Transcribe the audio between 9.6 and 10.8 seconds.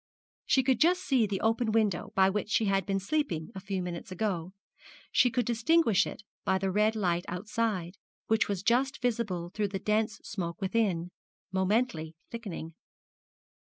the dense smoke